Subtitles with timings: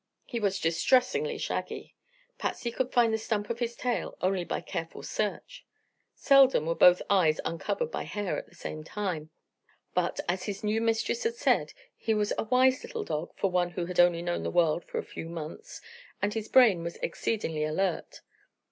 [0.25, 1.93] He was distressingly shaggy.
[2.39, 5.63] Patsy could find the stump of his tail only by careful search.
[6.15, 9.29] Seldom were both eyes uncovered by hair at the same time.
[9.93, 13.69] But, as his new mistress had said, he was a wise little dog for one
[13.69, 15.81] who had only known the world for a few months,
[16.19, 18.21] and his brain was exceedingly alert.